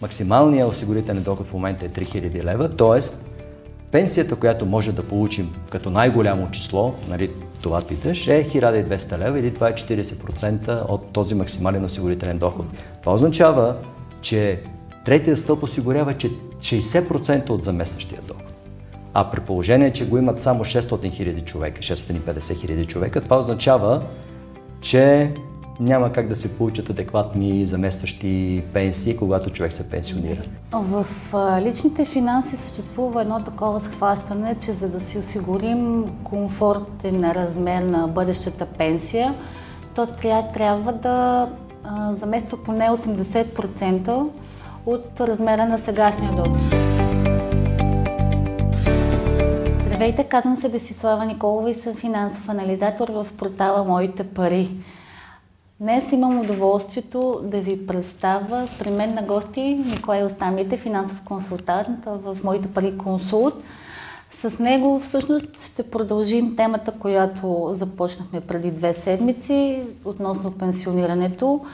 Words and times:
максималният 0.00 0.70
осигурителен 0.70 1.22
доход 1.22 1.46
в 1.46 1.52
момента 1.52 1.86
е 1.86 1.88
3000 1.88 2.44
лева, 2.44 2.76
т.е. 2.76 3.00
пенсията, 3.90 4.36
която 4.36 4.66
може 4.66 4.92
да 4.92 5.08
получим 5.08 5.54
като 5.70 5.90
най-голямо 5.90 6.50
число, 6.50 6.94
нали, 7.08 7.30
това 7.62 7.80
питаш, 7.82 8.26
е 8.26 8.44
1200 8.44 9.18
лева 9.18 9.38
или 9.40 9.54
това 9.54 9.68
е 9.68 9.74
40% 9.74 10.90
от 10.90 11.12
този 11.12 11.34
максимален 11.34 11.84
осигурителен 11.84 12.38
доход. 12.38 12.66
Това 13.00 13.14
означава, 13.14 13.76
че 14.20 14.60
третия 15.04 15.36
стълб 15.36 15.62
осигурява 15.62 16.14
60% 16.14 17.50
от 17.50 17.64
заместващия 17.64 18.20
доход. 18.28 18.44
А 19.14 19.30
при 19.30 19.40
положение, 19.40 19.92
че 19.92 20.08
го 20.08 20.18
имат 20.18 20.40
само 20.40 20.64
600 20.64 21.12
хиляди 21.12 21.40
човека, 21.40 21.80
650 21.80 22.60
хиляди 22.60 22.86
човека, 22.86 23.20
това 23.20 23.38
означава, 23.38 24.02
че 24.80 25.32
няма 25.80 26.12
как 26.12 26.28
да 26.28 26.36
се 26.36 26.56
получат 26.56 26.90
адекватни 26.90 27.66
заместващи 27.66 28.64
пенсии, 28.72 29.16
когато 29.16 29.50
човек 29.50 29.72
се 29.72 29.90
пенсионира. 29.90 30.42
В 30.72 31.06
личните 31.60 32.04
финанси 32.04 32.56
съществува 32.56 33.22
едно 33.22 33.44
такова 33.44 33.80
схващане, 33.80 34.54
че 34.54 34.72
за 34.72 34.88
да 34.88 35.00
си 35.00 35.18
осигурим 35.18 36.04
комфортен 36.24 37.30
размер 37.30 37.82
на 37.82 38.08
бъдещата 38.08 38.66
пенсия, 38.66 39.34
то 39.94 40.06
трябва 40.54 40.92
да 40.92 41.48
замества 42.12 42.62
поне 42.62 42.88
80% 42.88 44.28
от 44.86 45.20
размера 45.20 45.66
на 45.66 45.78
сегашния 45.78 46.32
доход. 46.32 46.58
Здравейте, 49.86 50.24
казвам 50.24 50.56
се 50.56 50.68
Десислава 50.68 51.24
Николова 51.24 51.70
и 51.70 51.74
съм 51.74 51.94
финансов 51.94 52.48
анализатор 52.48 53.08
в 53.08 53.26
портала 53.36 53.84
Моите 53.84 54.24
пари. 54.24 54.70
Днес 55.80 56.12
имам 56.12 56.40
удоволствието 56.40 57.40
да 57.44 57.60
ви 57.60 57.86
представя 57.86 58.68
при 58.78 58.90
мен 58.90 59.14
на 59.14 59.22
гости 59.22 59.60
Николай 59.60 60.24
Остамите, 60.24 60.76
финансов 60.76 61.22
консултант 61.24 62.04
в 62.04 62.38
Моите 62.44 62.68
пари 62.68 62.98
консулт. 62.98 63.54
С 64.32 64.58
него 64.58 65.00
всъщност 65.00 65.62
ще 65.62 65.90
продължим 65.90 66.56
темата, 66.56 66.92
която 66.92 67.70
започнахме 67.72 68.40
преди 68.40 68.70
две 68.70 68.94
седмици 68.94 69.82
относно 70.04 70.52
пенсионирането. 70.52 71.64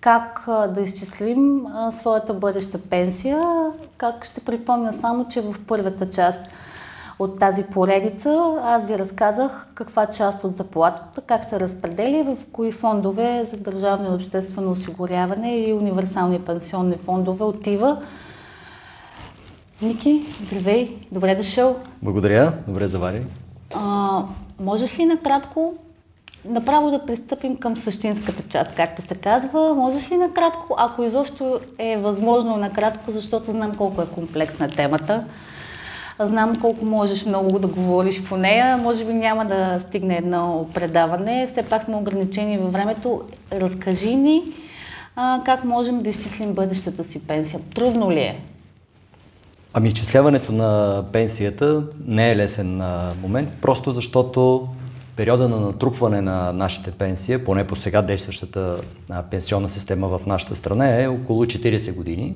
Как 0.00 0.44
да 0.46 0.80
изчислим 0.80 1.66
своята 1.90 2.34
бъдеща 2.34 2.78
пенсия. 2.78 3.70
Как 3.96 4.24
ще 4.24 4.40
припомня 4.40 4.92
само, 4.92 5.28
че 5.28 5.40
в 5.40 5.54
първата 5.66 6.10
част 6.10 6.40
от 7.18 7.38
тази 7.40 7.64
поредица 7.64 8.54
аз 8.62 8.86
ви 8.86 8.98
разказах 8.98 9.66
каква 9.74 10.06
част 10.06 10.44
от 10.44 10.56
заплатата, 10.56 11.20
как 11.20 11.44
се 11.44 11.60
разпределя, 11.60 12.36
в 12.36 12.46
кои 12.52 12.72
фондове 12.72 13.44
за 13.50 13.56
държавно 13.56 14.12
и 14.12 14.14
обществено 14.14 14.70
осигуряване 14.70 15.56
и 15.56 15.72
универсални 15.72 16.40
пенсионни 16.40 16.96
фондове 16.96 17.44
отива. 17.44 18.02
Ники, 19.82 20.26
здравей, 20.46 20.96
добре 21.12 21.34
дошъл. 21.34 21.76
Благодаря, 22.02 22.52
добре 22.68 22.86
завари. 22.86 23.26
А, 23.74 24.22
можеш 24.60 24.98
ли 24.98 25.04
накратко 25.04 25.74
направо 26.44 26.90
да 26.90 27.06
пристъпим 27.06 27.56
към 27.56 27.76
същинската 27.76 28.42
част, 28.48 28.74
както 28.74 29.02
се 29.02 29.14
казва. 29.14 29.74
Можеш 29.74 30.10
ли 30.10 30.16
накратко, 30.16 30.74
ако 30.78 31.02
изобщо 31.02 31.60
е 31.78 31.96
възможно 31.96 32.56
накратко, 32.56 33.12
защото 33.12 33.50
знам 33.50 33.74
колко 33.74 34.02
е 34.02 34.06
комплексна 34.06 34.70
темата, 34.70 35.24
Знам 36.20 36.56
колко 36.60 36.84
можеш 36.84 37.26
много 37.26 37.58
да 37.58 37.68
говориш 37.68 38.24
по 38.24 38.36
нея. 38.36 38.76
Може 38.76 39.04
би 39.04 39.12
няма 39.12 39.44
да 39.44 39.80
стигне 39.88 40.16
едно 40.16 40.66
предаване. 40.74 41.48
Все 41.52 41.62
пак 41.62 41.84
сме 41.84 41.96
ограничени 41.96 42.58
във 42.58 42.72
времето. 42.72 43.22
Разкажи 43.52 44.16
ни 44.16 44.42
а, 45.16 45.40
как 45.44 45.64
можем 45.64 46.00
да 46.00 46.10
изчислим 46.10 46.52
бъдещата 46.52 47.04
си 47.04 47.26
пенсия. 47.26 47.60
Трудно 47.74 48.10
ли 48.10 48.20
е? 48.20 48.40
Ами 49.74 49.88
изчисляването 49.88 50.52
на 50.52 51.02
пенсията 51.12 51.82
не 52.06 52.30
е 52.30 52.36
лесен 52.36 52.82
момент, 53.22 53.48
просто 53.60 53.92
защото 53.92 54.68
периода 55.16 55.48
на 55.48 55.60
натрупване 55.60 56.20
на 56.20 56.52
нашите 56.52 56.90
пенсия, 56.90 57.44
поне 57.44 57.66
по 57.66 57.76
сега 57.76 58.02
действащата 58.02 58.76
пенсионна 59.30 59.70
система 59.70 60.18
в 60.18 60.26
нашата 60.26 60.56
страна 60.56 61.02
е 61.02 61.08
около 61.08 61.44
40 61.44 61.94
години 61.94 62.34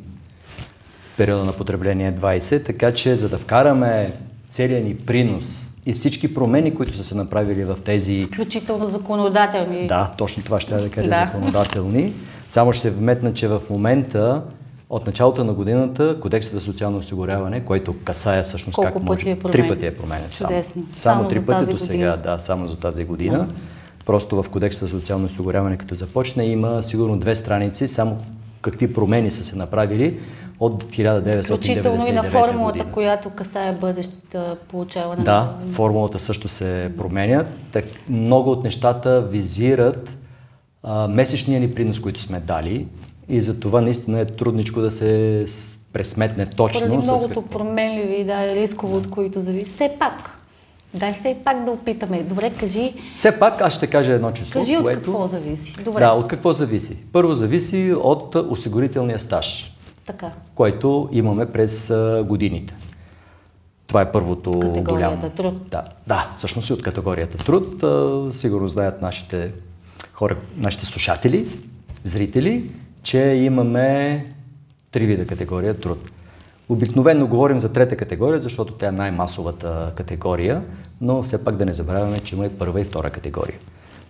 периода 1.16 1.44
на 1.44 1.53
потребление 1.53 2.12
20, 2.12 2.66
така 2.66 2.93
че 2.93 3.16
за 3.16 3.28
да 3.28 3.38
вкараме 3.38 4.12
целият 4.50 4.84
ни 4.84 4.97
принос 4.97 5.44
и 5.87 5.93
всички 5.93 6.34
промени, 6.34 6.75
които 6.75 6.97
са 6.97 7.04
се 7.04 7.15
направили 7.15 7.65
в 7.65 7.78
тези... 7.84 8.25
Включително 8.25 8.88
законодателни. 8.88 9.87
Да, 9.87 10.12
точно 10.19 10.43
това 10.44 10.60
ще 10.60 10.75
да 10.75 10.91
кажа, 10.91 11.10
да. 11.10 11.31
законодателни. 11.32 12.12
Само 12.49 12.72
ще 12.72 12.91
вметна, 12.91 13.34
че 13.34 13.49
в 13.49 13.62
момента 13.71 14.43
от 14.91 15.06
началото 15.06 15.44
на 15.44 15.53
годината 15.53 16.21
Кодексът 16.21 16.54
за 16.54 16.60
социално 16.60 16.99
осигуряване, 16.99 17.65
който 17.65 17.94
касае 18.04 18.43
всъщност 18.43 18.75
Колко 18.75 18.93
как 18.93 19.03
може... 19.03 19.31
Е 19.31 19.37
три 19.37 19.69
пъти 19.69 19.87
е 19.87 19.97
променен. 19.97 20.31
Само, 20.31 20.62
само, 20.62 20.87
само 20.97 21.28
три 21.28 21.47
пъти 21.47 21.72
до 21.72 21.78
сега, 21.78 22.16
да, 22.16 22.38
само 22.38 22.69
за 22.69 22.77
тази 22.77 23.04
година. 23.04 23.38
Да. 23.38 23.54
Просто 24.06 24.43
в 24.43 24.48
Кодекса 24.48 24.87
за 24.87 24.91
социално 24.91 25.27
осигуряване, 25.27 25.77
като 25.77 25.94
започне, 25.94 26.44
има 26.44 26.83
сигурно 26.83 27.19
две 27.19 27.37
страници, 27.37 27.88
само 27.88 28.19
какви 28.62 28.93
промени 28.93 29.31
са 29.31 29.44
се 29.44 29.56
направили 29.56 30.19
от 30.61 30.84
1999 30.84 31.44
Включително 31.44 32.06
и 32.06 32.12
на 32.12 32.22
формулата, 32.22 32.78
година. 32.78 32.93
която 32.93 33.31
касае 33.31 33.72
бъдещата 33.72 34.56
получаване 34.69 35.25
да, 35.25 35.55
формулата 35.72 36.19
също 36.19 36.49
се 36.49 36.93
променя. 36.99 37.44
Так, 37.72 37.84
много 38.09 38.50
от 38.50 38.65
нещата 38.65 39.21
визират 39.21 40.16
а, 40.83 41.09
месечния 41.09 41.61
ни 41.61 41.75
принос, 41.75 42.00
който 42.00 42.21
сме 42.21 42.41
дали 42.41 42.87
и 43.28 43.41
за 43.41 43.61
това 43.61 43.81
наистина 43.81 44.21
е 44.21 44.25
трудничко 44.25 44.81
да 44.81 44.91
се 44.91 45.45
пресметне 45.93 46.47
точно. 46.47 46.81
Поради 46.81 46.97
многото 46.97 47.43
с... 47.43 47.50
променливи 47.50 48.25
да, 48.25 48.55
рисково, 48.55 48.97
от 48.97 49.11
които 49.11 49.41
зависи. 49.41 49.72
Все 49.75 49.97
пак, 49.99 50.39
Дай 50.95 51.12
все 51.12 51.37
пак 51.45 51.65
да 51.65 51.71
опитаме. 51.71 52.22
Добре, 52.22 52.50
кажи. 52.50 52.95
Все 53.19 53.39
пак 53.39 53.61
аз 53.61 53.75
ще 53.75 53.87
кажа 53.87 54.12
едно 54.12 54.33
число. 54.33 54.61
Кажи 54.61 54.77
което... 54.77 54.99
от 54.99 55.05
какво 55.05 55.27
зависи. 55.27 55.75
Добре. 55.84 56.00
Да, 56.00 56.12
от 56.12 56.27
какво 56.27 56.53
зависи. 56.53 56.97
Първо 57.12 57.34
зависи 57.34 57.95
от 58.03 58.34
осигурителния 58.34 59.19
стаж 59.19 59.75
така. 60.06 60.33
който 60.55 61.09
имаме 61.12 61.47
през 61.53 61.93
годините. 62.25 62.75
Това 63.87 64.00
е 64.00 64.12
първото 64.12 64.50
Категорията 64.50 64.93
голямо. 64.93 65.31
труд. 65.37 65.69
Да, 65.71 65.84
да, 66.06 66.31
всъщност 66.34 66.69
и 66.69 66.72
от 66.72 66.83
категорията 66.83 67.37
труд. 67.37 67.84
Сигурно 68.34 68.69
знаят 68.69 69.03
нашите 69.03 69.53
хора, 70.12 70.37
нашите 70.56 70.87
слушатели, 70.87 71.59
зрители, 72.05 72.71
че 73.03 73.19
имаме 73.19 74.27
три 74.91 75.06
вида 75.06 75.27
категория 75.27 75.81
труд. 75.81 76.11
Обикновено 76.69 77.27
говорим 77.27 77.61
за 77.61 77.72
трета 77.72 77.97
категория, 77.97 78.41
защото 78.41 78.72
тя 78.72 78.89
е 78.89 78.93
най-масовата 78.93 79.93
категория, 79.97 80.62
но 81.00 81.22
все 81.22 81.45
пак 81.45 81.56
да 81.56 81.66
не 81.66 81.72
забравяме, 81.72 82.21
че 82.21 82.34
има 82.34 82.47
и 82.47 82.59
първа 82.59 82.81
и 82.81 82.84
втора 82.84 83.11
категория. 83.11 83.59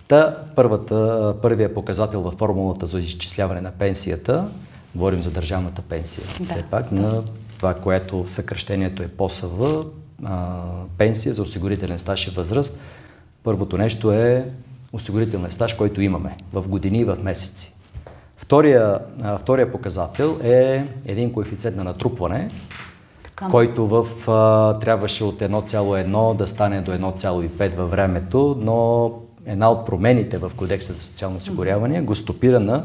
Та, 0.09 0.37
първата, 0.57 1.35
първият 1.43 1.75
показател 1.75 2.21
във 2.21 2.35
формулата 2.35 2.87
за 2.87 3.01
изчисляване 3.01 3.61
на 3.61 3.71
пенсията 3.71 4.49
Говорим 4.97 5.23
за 5.23 5.31
държавната 5.31 5.83
пенсия. 5.83 6.25
Да, 6.41 6.47
Все 6.47 6.65
пак 6.71 6.93
на 6.93 7.23
това, 7.59 7.75
което 7.75 8.25
съкръщението 8.29 9.03
е 9.03 9.09
ПОСВ, 9.09 9.85
пенсия 10.99 11.35
за 11.35 11.43
осигурителен 11.43 11.99
стаж 11.99 12.27
и 12.27 12.31
възраст. 12.31 12.81
Първото 13.43 13.79
нещо 13.79 14.13
е 14.13 14.51
осигурителен 14.93 15.51
стаж, 15.51 15.75
който 15.75 16.01
имаме 16.01 16.37
в 16.53 16.69
години 16.69 16.99
и 16.99 17.05
в 17.05 17.17
месеци. 17.23 17.73
Втория, 18.37 18.99
втория 19.39 19.73
показател 19.73 20.39
е 20.43 20.85
един 21.05 21.33
коефициент 21.33 21.77
на 21.77 21.85
натрупване, 21.85 22.49
така. 23.23 23.49
който 23.49 23.87
в, 23.87 24.31
а, 24.31 24.79
трябваше 24.79 25.25
от 25.25 25.43
1,1 25.43 26.37
да 26.37 26.47
стане 26.47 26.81
до 26.81 26.93
1,5 26.93 27.75
във 27.75 27.91
времето, 27.91 28.57
но 28.61 29.13
една 29.47 29.71
от 29.71 29.87
промените 29.87 30.39
в 30.39 30.53
Кодекса 30.57 30.93
за 30.93 31.03
социално 31.03 31.37
осигуряване 31.37 32.01
го 32.01 32.15
стопира 32.15 32.61
на 32.61 32.85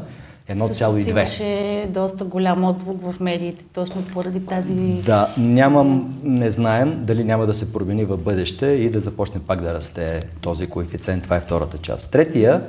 1,2. 0.56 1.08
Имаше 1.08 1.86
доста 1.88 2.24
голям 2.24 2.64
отзвук 2.64 3.12
в 3.12 3.20
медиите, 3.20 3.64
точно 3.72 4.04
поради 4.12 4.46
тази... 4.46 4.74
Да, 5.06 5.34
нямам, 5.38 6.20
не 6.22 6.50
знаем 6.50 7.04
дали 7.04 7.24
няма 7.24 7.46
да 7.46 7.54
се 7.54 7.72
промени 7.72 8.04
в 8.04 8.16
бъдеще 8.16 8.66
и 8.66 8.90
да 8.90 9.00
започне 9.00 9.40
пак 9.40 9.60
да 9.60 9.74
расте 9.74 10.22
този 10.40 10.66
коефициент. 10.66 11.22
Това 11.22 11.36
е 11.36 11.40
втората 11.40 11.78
част. 11.78 12.12
Третия, 12.12 12.62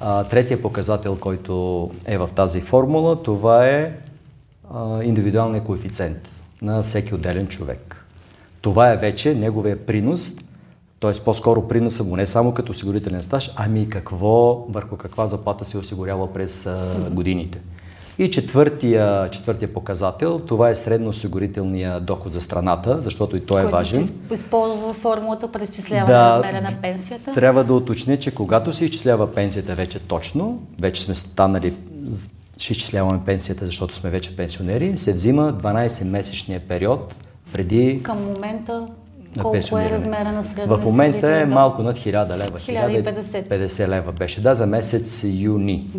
а, 0.00 0.24
третия 0.24 0.62
показател, 0.62 1.16
който 1.16 1.90
е 2.04 2.18
в 2.18 2.30
тази 2.36 2.60
формула, 2.60 3.22
това 3.22 3.66
е 3.66 3.92
а, 4.74 5.02
индивидуалният 5.02 5.64
коефициент 5.66 6.28
на 6.62 6.82
всеки 6.82 7.14
отделен 7.14 7.46
човек. 7.46 8.06
Това 8.60 8.92
е 8.92 8.96
вече 8.96 9.34
неговия 9.34 9.86
принос 9.86 10.32
т.е. 11.02 11.24
по-скоро 11.24 11.68
приноса 11.68 12.04
му 12.04 12.16
не 12.16 12.26
само 12.26 12.54
като 12.54 12.72
осигурителен 12.72 13.22
стаж, 13.22 13.52
ами 13.56 13.88
какво, 13.88 14.64
върху 14.68 14.96
каква 14.96 15.26
заплата 15.26 15.64
се 15.64 15.78
осигурява 15.78 16.32
през 16.32 16.68
годините. 17.10 17.58
И 18.18 18.30
четвъртия, 18.30 19.30
четвъртия 19.30 19.74
показател, 19.74 20.38
това 20.38 20.70
е 20.70 20.74
средноосигурителния 20.74 22.00
доход 22.00 22.34
за 22.34 22.40
страната, 22.40 23.00
защото 23.00 23.36
и 23.36 23.46
той 23.46 23.62
е 23.62 23.66
важен. 23.66 24.08
Който 24.28 24.42
използва 24.42 24.94
формулата 24.94 25.52
при 25.52 25.62
изчисляване 25.62 26.14
да, 26.14 26.36
размера 26.36 26.60
на 26.60 26.72
пенсията. 26.82 27.32
Трябва 27.34 27.64
да 27.64 27.74
уточня, 27.74 28.16
че 28.16 28.34
когато 28.34 28.72
се 28.72 28.84
изчислява 28.84 29.32
пенсията 29.32 29.74
вече 29.74 29.98
точно, 29.98 30.62
вече 30.80 31.02
сме 31.02 31.14
станали 31.14 31.74
ще 32.58 32.72
изчисляваме 32.72 33.20
пенсията, 33.24 33.66
защото 33.66 33.94
сме 33.94 34.10
вече 34.10 34.36
пенсионери, 34.36 34.98
се 34.98 35.12
взима 35.12 35.54
12-месечния 35.62 36.60
период 36.60 37.14
преди 37.52 38.00
Към 38.02 38.24
момента 38.24 38.86
на 39.36 39.42
колко 39.42 39.78
е 39.78 39.90
размера 39.90 40.32
на 40.32 40.44
средно 40.44 40.76
В 40.76 40.84
момента 40.84 41.30
е 41.30 41.44
малко 41.44 41.82
над 41.82 41.98
1000 41.98 42.28
лева. 42.30 42.58
1050. 42.60 43.48
1050 43.48 43.88
лева 43.88 44.12
беше. 44.12 44.40
Да, 44.40 44.54
за 44.54 44.66
месец 44.66 45.24
юни. 45.26 45.90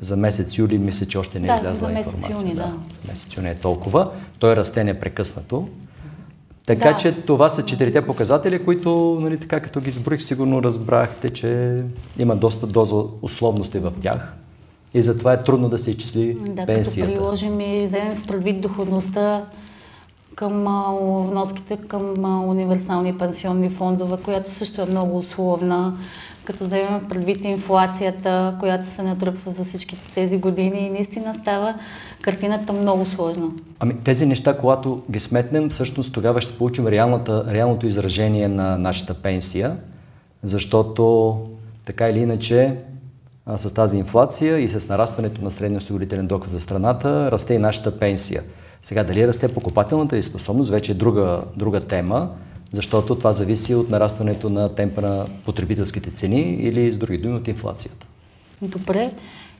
За 0.00 0.16
месец 0.16 0.58
юли 0.58 0.78
мисля, 0.78 1.06
че 1.06 1.18
още 1.18 1.40
не 1.40 1.46
е 1.46 1.50
Да, 1.50 1.56
излязла 1.56 1.92
информация. 1.92 2.36
юни, 2.40 2.54
да. 2.54 2.62
За 2.94 3.08
месец 3.08 3.36
юни 3.36 3.50
е 3.50 3.54
толкова. 3.54 4.10
Той 4.38 4.56
расте 4.56 4.84
непрекъснато. 4.84 5.68
Така 6.66 6.90
Да. 6.90 6.96
че 6.96 7.12
това 7.12 7.48
са 7.48 7.64
четирите 7.64 8.02
показатели, 8.02 8.64
които, 8.64 8.90
нали, 9.20 9.40
така 9.40 9.60
като 9.60 9.80
ги 9.80 9.90
изброих, 9.90 10.22
сигурно 10.22 10.62
разбрахте, 10.62 11.30
че 11.30 11.78
има 12.18 12.36
доста 12.36 12.66
доза 12.66 12.94
условности 13.22 13.78
в 13.78 13.92
тях. 14.00 14.36
И 14.94 15.02
затова 15.02 15.32
е 15.32 15.42
трудно 15.42 15.68
да 15.68 15.78
се 15.78 15.90
изчисли 15.90 16.36
Да, 16.40 16.66
пенсията. 16.66 17.10
като 17.10 17.20
приложим 17.22 17.60
и 17.60 17.86
вземем 17.86 18.16
в 18.16 18.26
предвид 18.26 18.60
доходността 18.60 19.44
към 20.40 20.64
вноските 21.30 21.76
към 21.76 22.24
универсални 22.48 23.18
пенсионни 23.18 23.70
фондове, 23.70 24.16
която 24.24 24.50
също 24.50 24.82
е 24.82 24.84
много 24.86 25.18
условна, 25.18 25.98
като 26.44 26.64
вземем 26.64 27.08
предвид 27.08 27.44
инфлацията, 27.44 28.56
която 28.60 28.86
се 28.86 29.02
натрупва 29.02 29.52
за 29.52 29.64
всичките 29.64 30.14
тези 30.14 30.38
години 30.38 30.78
и 30.86 30.90
наистина 30.90 31.34
става 31.42 31.74
картината 32.22 32.72
много 32.72 33.06
сложна. 33.06 33.46
Ами 33.80 33.94
тези 34.04 34.26
неща, 34.26 34.58
когато 34.58 35.02
ги 35.10 35.20
сметнем, 35.20 35.70
всъщност 35.70 36.12
тогава 36.12 36.40
ще 36.40 36.58
получим 36.58 36.86
реалната, 36.86 37.44
реалното 37.48 37.86
изражение 37.86 38.48
на 38.48 38.78
нашата 38.78 39.14
пенсия, 39.14 39.76
защото 40.42 41.36
така 41.86 42.08
или 42.08 42.18
иначе 42.18 42.76
с 43.56 43.74
тази 43.74 43.96
инфлация 43.96 44.58
и 44.58 44.68
с 44.68 44.88
нарастването 44.88 45.44
на 45.44 45.50
средния 45.50 45.78
осигурителен 45.78 46.26
доход 46.26 46.52
за 46.52 46.60
страната 46.60 47.30
расте 47.30 47.54
и 47.54 47.58
нашата 47.58 47.98
пенсия. 47.98 48.42
Сега 48.82 49.04
дали 49.04 49.26
расте 49.26 49.54
покупателната 49.54 50.16
и 50.16 50.22
способност 50.22 50.70
вече 50.70 50.92
е 50.92 50.94
друга, 50.94 51.42
друга 51.56 51.80
тема, 51.80 52.30
защото 52.72 53.16
това 53.16 53.32
зависи 53.32 53.74
от 53.74 53.90
нарастването 53.90 54.50
на 54.50 54.74
темпа 54.74 55.00
на 55.00 55.26
потребителските 55.44 56.10
цени 56.10 56.40
или 56.40 56.92
с 56.92 56.98
други 56.98 57.18
думи 57.18 57.34
от 57.34 57.48
инфлацията. 57.48 58.06
Добре, 58.62 59.12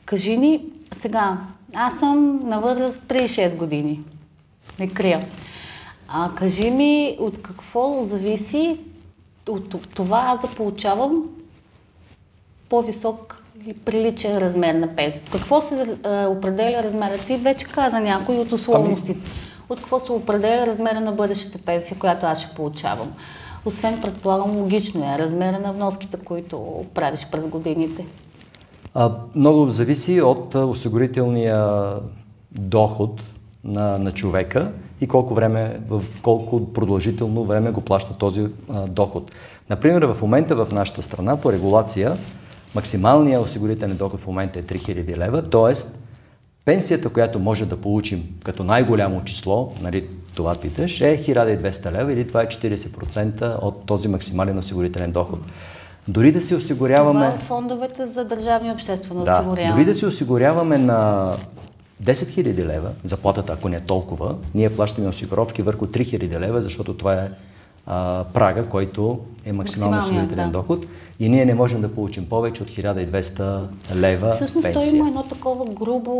кажи 0.04 0.36
ни 0.36 0.64
сега, 1.00 1.38
аз 1.74 1.98
съм 1.98 2.40
на 2.48 2.60
възраст 2.60 3.02
36 3.08 3.56
години, 3.56 4.00
не 4.78 4.88
крия. 4.88 5.26
А 6.08 6.30
кажи 6.34 6.70
ми 6.70 7.16
от 7.20 7.42
какво 7.42 8.04
зависи 8.06 8.78
от 9.48 9.88
това 9.94 10.24
аз 10.26 10.40
да 10.40 10.56
получавам 10.56 11.24
по-висок 12.68 13.39
или 13.66 13.74
приличен 13.74 14.38
размер 14.38 14.74
на 14.74 14.96
пенсията? 14.96 15.30
Какво 15.32 15.60
се 15.60 15.96
а, 16.04 16.28
определя 16.28 16.82
размера? 16.82 17.18
Ти 17.18 17.36
вече 17.36 17.66
каза 17.66 18.00
някои 18.00 18.38
от 18.38 18.52
условностите. 18.52 19.20
От 19.68 19.78
какво 19.78 20.00
се 20.00 20.12
определя 20.12 20.66
размера 20.66 21.00
на 21.00 21.12
бъдещата 21.12 21.58
пенсия, 21.64 21.98
която 21.98 22.26
аз 22.26 22.40
ще 22.40 22.54
получавам? 22.54 23.12
Освен, 23.64 24.00
предполагам, 24.00 24.56
логично 24.56 25.14
е 25.14 25.18
размера 25.18 25.58
на 25.58 25.72
вноските, 25.72 26.16
които 26.16 26.84
правиш 26.94 27.26
през 27.32 27.46
годините. 27.46 28.06
А, 28.94 29.12
много 29.34 29.68
зависи 29.68 30.20
от 30.20 30.54
осигурителния 30.54 31.92
доход 32.52 33.20
на, 33.64 33.98
на 33.98 34.12
човека 34.12 34.72
и 35.00 35.08
колко 35.08 35.34
време, 35.34 35.80
в 35.88 36.02
колко 36.22 36.72
продължително 36.72 37.44
време 37.44 37.70
го 37.70 37.80
плаща 37.80 38.18
този 38.18 38.46
а, 38.72 38.86
доход. 38.86 39.30
Например, 39.70 40.02
в 40.02 40.22
момента 40.22 40.64
в 40.64 40.72
нашата 40.72 41.02
страна 41.02 41.36
по 41.36 41.52
регулация 41.52 42.16
максималният 42.74 43.44
осигурителен 43.44 43.96
доход 43.96 44.20
в 44.20 44.26
момента 44.26 44.58
е 44.58 44.62
3000 44.62 45.16
лева, 45.16 45.50
т.е. 45.50 45.74
пенсията, 46.64 47.08
която 47.08 47.38
може 47.38 47.66
да 47.66 47.76
получим 47.76 48.24
като 48.44 48.64
най-голямо 48.64 49.24
число, 49.24 49.72
нали, 49.80 50.08
това 50.34 50.54
питаш, 50.54 51.00
е 51.00 51.18
1200 51.18 51.92
лева 51.92 52.12
или 52.12 52.26
това 52.26 52.42
е 52.42 52.46
40% 52.46 53.62
от 53.62 53.86
този 53.86 54.08
максимален 54.08 54.58
осигурителен 54.58 55.12
доход. 55.12 55.40
Дори 56.08 56.32
да 56.32 56.40
си 56.40 56.54
осигуряваме... 56.54 57.20
Това 57.20 57.26
е 57.26 57.34
от 57.34 57.42
фондовете 57.42 58.06
за 58.06 58.24
държавни 58.24 58.72
обществено 58.72 59.24
Да, 59.24 59.36
осигуряване. 59.36 59.72
дори 59.72 59.84
да 59.84 59.94
си 59.94 60.06
осигуряваме 60.06 60.78
на 60.78 61.32
10 62.02 62.12
000 62.12 62.64
лева, 62.66 62.90
заплатата, 63.04 63.52
ако 63.52 63.68
не 63.68 63.76
е 63.76 63.80
толкова, 63.80 64.34
ние 64.54 64.70
плащаме 64.70 65.08
осигуровки 65.08 65.62
върху 65.62 65.86
3 65.86 65.98
000 65.98 66.38
лева, 66.40 66.62
защото 66.62 66.94
това 66.94 67.14
е 67.14 67.30
а, 67.90 68.24
прага, 68.24 68.66
който 68.66 69.18
е 69.44 69.52
максимално 69.52 69.98
осигурителен 69.98 70.50
да. 70.50 70.58
доход 70.58 70.86
и 71.20 71.28
ние 71.28 71.44
не 71.44 71.54
можем 71.54 71.80
да 71.80 71.94
получим 71.94 72.26
повече 72.26 72.62
от 72.62 72.68
1200 72.68 73.60
лева 73.94 74.32
Всъщност 74.32 74.62
той 74.62 74.72
пенсия. 74.72 74.96
има 74.96 75.08
едно 75.08 75.22
такова 75.22 75.64
грубо 75.64 76.12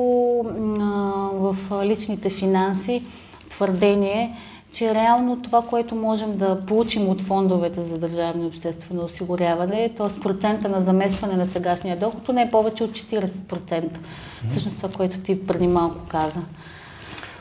а, 0.81 0.84
в 1.32 1.56
личните 1.84 2.31
финанси 2.31 3.02
твърдение, 3.50 4.37
че 4.72 4.94
реално 4.94 5.43
това, 5.43 5.62
което 5.62 5.94
можем 5.94 6.37
да 6.37 6.61
получим 6.67 7.08
от 7.08 7.20
фондовете 7.20 7.82
за 7.82 7.99
държавно 7.99 8.44
и 8.44 8.46
обществено 8.46 9.05
осигуряване, 9.05 9.90
т.е. 9.96 10.20
процента 10.20 10.69
на 10.69 10.82
заместване 10.82 11.37
на 11.37 11.46
сегашния 11.46 11.96
доход, 11.96 12.28
не 12.28 12.43
е 12.43 12.50
повече 12.50 12.84
от 12.84 12.90
40%. 12.90 13.88
Всъщност 14.49 14.76
това, 14.76 14.88
което 14.88 15.19
ти 15.19 15.46
преди 15.46 15.66
малко 15.66 15.96
каза. 16.08 16.40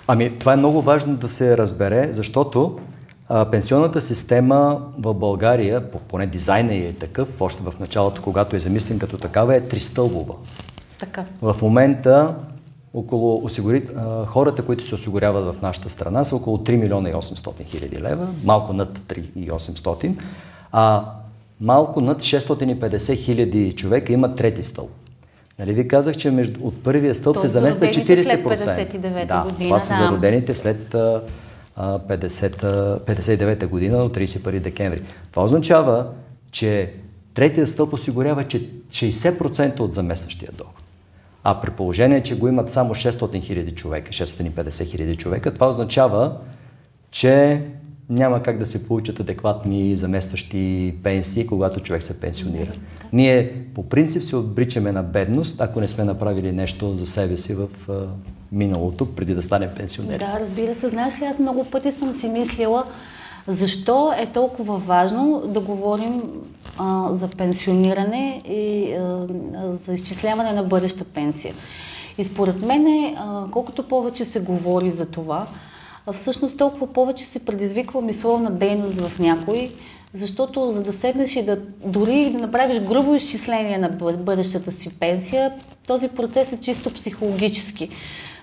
Ами, 0.08 0.40
това 0.40 0.54
е 0.54 0.58
много 0.58 0.82
важно 0.82 1.16
да 1.16 1.30
се 1.30 1.58
разбере, 1.58 2.08
защото 2.12 2.80
пенсионната 3.52 4.02
система 4.02 4.82
в 5.00 5.14
България, 5.14 5.92
по- 5.92 6.00
поне 6.00 6.28
дизайна 6.28 6.76
е 6.76 6.94
такъв, 6.94 7.42
още 7.42 7.64
в 7.64 7.74
началото, 7.80 8.22
когато 8.22 8.56
е 8.56 8.60
замислен 8.60 9.00
като 9.00 9.18
такава, 9.18 9.56
е 9.56 9.62
тристълбова. 9.62 10.34
Така. 11.00 11.26
В 11.42 11.56
момента 11.62 12.36
около 12.94 13.46
осигури... 13.46 13.88
хората, 14.26 14.62
които 14.66 14.88
се 14.88 14.96
осигуряват 14.96 15.56
в 15.56 15.62
нашата 15.62 15.90
страна, 15.90 16.24
са 16.24 16.36
около 16.36 16.58
3 16.58 16.76
милиона 16.76 17.10
и 17.10 17.14
800 17.14 17.66
хиляди 17.66 18.02
лева, 18.02 18.28
малко 18.44 18.74
над 18.74 19.00
3 19.00 19.34
и 19.36 19.52
800, 19.52 20.14
а 20.72 21.06
малко 21.62 22.02
над 22.02 22.18
650 22.22 23.18
хиляди 23.18 23.76
човека 23.76 24.14
имат 24.14 24.36
трети 24.36 24.64
стълб. 24.64 24.92
Нали 25.60 25.74
ви 25.74 25.88
казах, 25.88 26.18
че 26.18 26.32
между, 26.32 26.60
от 26.68 26.84
първия 26.84 27.16
стълб 27.16 27.38
се 27.38 27.42
Тоест 27.42 27.54
замества 27.54 27.88
родените 27.88 28.24
40%. 28.24 28.24
след 28.24 28.44
59-та 28.46 29.38
да, 29.38 29.44
година, 29.44 29.70
това 29.70 29.80
са 29.80 29.94
да. 29.94 29.98
за 29.98 30.12
родените 30.12 30.56
след 30.56 30.94
а, 30.96 30.98
а, 30.98 31.22
50, 31.22 31.22
59-та 31.80 33.68
година 33.68 33.98
от 33.98 34.18
31 34.18 34.60
декември. 34.60 35.02
Това 35.32 35.44
означава, 35.44 36.08
че 36.52 36.94
третия 37.34 37.68
стълб 37.68 37.94
осигурява 37.94 38.44
че 38.44 38.70
60% 38.90 39.80
от 39.80 39.94
заместващия 39.94 40.52
доход. 40.58 40.76
А 41.44 41.62
при 41.62 41.72
положение, 41.72 42.24
че 42.24 42.38
го 42.38 42.48
имат 42.48 42.72
само 42.72 42.96
600 42.96 43.42
хиляди 43.42 43.72
човека, 43.72 44.12
650 44.12 44.86
хиляди 44.86 45.16
човека, 45.16 45.54
това 45.54 45.70
означава, 45.70 46.38
че 47.12 47.64
няма 48.10 48.44
как 48.44 48.58
да 48.58 48.66
се 48.66 48.88
получат 48.88 49.20
адекватни 49.20 49.96
заместващи 49.96 50.96
пенсии, 51.04 51.48
когато 51.48 51.80
човек 51.80 52.04
се 52.04 52.20
пенсионира. 52.20 52.72
Ние 53.14 53.54
по 53.76 53.90
принцип 53.90 54.24
се 54.24 54.36
обричаме 54.36 54.92
на 54.92 55.04
бедност, 55.04 55.62
ако 55.62 55.82
не 55.82 55.88
сме 55.88 56.04
направили 56.04 56.52
нещо 56.52 56.96
за 56.96 57.08
себе 57.08 57.38
си 57.38 57.54
в 57.54 57.70
миналото, 58.52 59.16
преди 59.16 59.34
да 59.34 59.44
стане 59.44 59.74
пенсионер. 59.74 60.20
Да, 60.20 60.40
разбира 60.40 60.76
се. 60.76 60.90
Знаеш 60.90 61.22
ли, 61.22 61.26
аз 61.26 61.40
много 61.40 61.64
пъти 61.64 61.92
съм 61.92 62.14
си 62.14 62.30
мислила, 62.30 62.84
защо 63.48 64.14
е 64.18 64.26
толкова 64.26 64.78
важно 64.78 65.44
да 65.48 65.60
говорим 65.60 66.24
а, 66.78 67.10
за 67.14 67.28
пенсиониране 67.28 68.42
и 68.46 68.94
а, 68.94 69.28
за 69.88 69.94
изчисляване 69.94 70.52
на 70.52 70.64
бъдеща 70.64 71.04
пенсия. 71.04 71.54
И 72.18 72.24
според 72.24 72.62
мен, 72.62 73.16
а, 73.18 73.46
колкото 73.52 73.88
повече 73.88 74.26
се 74.26 74.40
говори 74.40 74.92
за 74.92 75.06
това, 75.06 75.48
а 76.08 76.14
всъщност 76.14 76.58
толкова 76.58 76.94
повече 76.94 77.26
се 77.26 77.46
предизвиква 77.46 78.02
мисловна 78.02 78.52
дейност 78.52 79.00
в 79.00 79.20
някой, 79.20 79.72
защото 80.14 80.72
за 80.72 80.84
да 80.84 80.94
седнеш 80.94 81.36
и 81.36 81.46
да 81.46 81.60
дори 81.86 82.30
да 82.30 82.40
направиш 82.40 82.80
грубо 82.80 83.16
изчисление 83.16 83.78
на 83.78 83.90
бъ- 83.90 84.18
бъдещата 84.18 84.72
си 84.72 85.00
пенсия, 85.00 85.54
този 85.88 86.08
процес 86.08 86.52
е 86.52 86.60
чисто 86.60 86.94
психологически. 86.94 87.90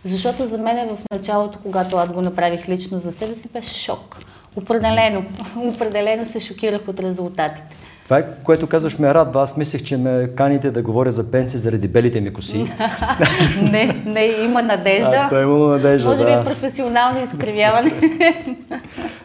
Защото 0.07 0.47
за 0.47 0.59
мен 0.59 0.89
в 0.89 0.99
началото, 1.13 1.59
когато 1.63 1.97
аз 1.97 2.09
го 2.09 2.23
направих 2.23 2.69
лично 2.69 2.99
за 2.99 3.13
себе 3.13 3.35
си, 3.35 3.49
беше 3.53 3.75
шок. 3.75 4.17
Определено, 4.57 5.25
определено 5.57 6.27
се 6.27 6.41
шокирах 6.41 6.89
от 6.89 7.01
резултатите. 7.01 7.77
Това 8.05 8.19
е, 8.19 8.25
което 8.45 8.67
казваш 8.67 8.99
ме 8.99 9.15
радва. 9.15 9.43
Аз 9.43 9.57
мислех, 9.57 9.83
че 9.83 9.97
ме 9.97 10.31
каните 10.37 10.71
да 10.71 10.83
говоря 10.83 11.13
за 11.13 11.31
пенсии 11.31 11.59
заради 11.59 11.89
белите 11.89 12.21
ми 12.21 12.33
коси. 12.33 12.73
не, 13.63 14.03
не, 14.07 14.25
има 14.25 14.63
надежда. 14.63 15.17
А, 15.17 15.29
то 15.29 15.39
е 15.39 15.43
имало 15.43 15.67
надежда, 15.67 16.09
Може 16.09 16.25
би 16.25 16.31
да. 16.31 16.41
е 16.41 16.45
професионално 16.45 17.25
изкривяване. 17.25 17.93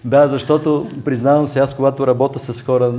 Да, 0.05 0.27
защото 0.27 0.87
признавам 1.05 1.47
се, 1.47 1.59
аз 1.59 1.75
когато 1.75 2.07
работя 2.07 2.39
с 2.39 2.61
хора, 2.61 2.93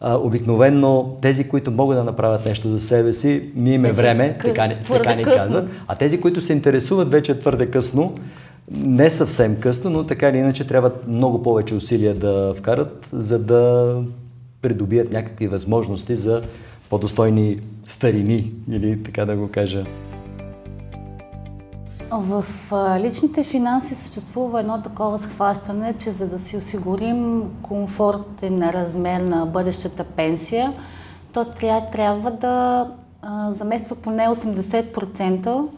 а, 0.00 0.14
обикновенно 0.14 1.16
тези, 1.22 1.48
които 1.48 1.70
могат 1.70 1.98
да 1.98 2.04
направят 2.04 2.46
нещо 2.46 2.68
за 2.68 2.80
себе 2.80 3.12
си, 3.12 3.42
ние 3.54 3.74
им 3.74 3.84
е 3.84 3.88
Вече 3.92 4.02
време, 4.02 4.36
къ- 4.38 4.42
така, 4.42 4.68
така 4.88 5.14
ни 5.14 5.24
казват. 5.24 5.68
А 5.86 5.94
тези, 5.94 6.20
които 6.20 6.40
се 6.40 6.52
интересуват, 6.52 7.10
вече 7.10 7.32
е 7.32 7.38
твърде 7.38 7.66
късно. 7.66 8.14
Не 8.70 9.10
съвсем 9.10 9.56
късно, 9.60 9.90
но 9.90 10.04
така 10.04 10.28
или 10.28 10.36
иначе 10.36 10.66
трябва 10.66 10.92
много 11.08 11.42
повече 11.42 11.74
усилия 11.74 12.14
да 12.14 12.54
вкарат, 12.56 13.08
за 13.12 13.38
да 13.38 13.94
придобият 14.62 15.12
някакви 15.12 15.46
възможности 15.46 16.16
за 16.16 16.42
по-достойни 16.90 17.58
старини, 17.86 18.52
или 18.70 19.02
така 19.02 19.24
да 19.24 19.36
го 19.36 19.48
кажа. 19.48 19.84
В 22.10 22.44
личните 22.98 23.44
финанси 23.44 23.94
съществува 23.94 24.60
едно 24.60 24.82
такова 24.82 25.18
схващане, 25.18 25.94
че 25.98 26.10
за 26.10 26.26
да 26.26 26.38
си 26.38 26.56
осигурим 26.56 27.50
комфортен 27.62 28.70
размер 28.70 29.20
на 29.20 29.46
бъдещата 29.46 30.04
пенсия, 30.04 30.72
то 31.32 31.44
трябва 31.92 32.30
да 32.30 32.86
замества 33.50 33.96
поне 33.96 34.28
80% 34.28 35.68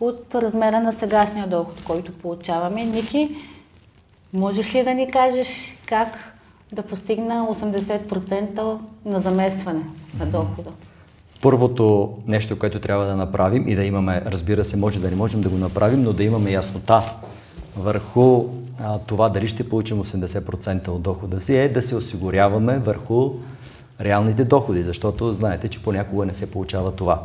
от 0.00 0.34
размера 0.34 0.80
на 0.80 0.92
сегашния 0.92 1.46
доход, 1.46 1.84
който 1.84 2.12
получаваме. 2.12 2.84
Ники, 2.84 3.36
можеш 4.32 4.74
ли 4.74 4.84
да 4.84 4.94
ни 4.94 5.10
кажеш 5.10 5.78
как 5.86 6.38
да 6.72 6.82
постигна 6.82 7.46
80% 7.50 8.78
на 9.04 9.20
заместване 9.20 9.84
на 10.18 10.26
дохода? 10.26 10.70
Първото 11.44 12.14
нещо, 12.26 12.58
което 12.58 12.80
трябва 12.80 13.06
да 13.06 13.16
направим 13.16 13.68
и 13.68 13.74
да 13.74 13.84
имаме, 13.84 14.22
разбира 14.26 14.64
се, 14.64 14.76
може 14.76 15.00
да 15.00 15.10
не 15.10 15.16
можем 15.16 15.40
да 15.40 15.48
го 15.48 15.56
направим, 15.56 16.02
но 16.02 16.12
да 16.12 16.24
имаме 16.24 16.50
яснота 16.50 17.02
върху 17.76 18.44
а, 18.80 18.98
това 18.98 19.28
дали 19.28 19.48
ще 19.48 19.68
получим 19.68 19.96
80% 19.96 20.88
от 20.88 21.02
дохода 21.02 21.40
си, 21.40 21.56
е 21.56 21.68
да 21.68 21.82
се 21.82 21.96
осигуряваме 21.96 22.78
върху 22.78 23.30
реалните 24.00 24.44
доходи, 24.44 24.82
защото 24.82 25.32
знаете, 25.32 25.68
че 25.68 25.82
понякога 25.82 26.26
не 26.26 26.34
се 26.34 26.50
получава 26.50 26.92
това. 26.92 27.22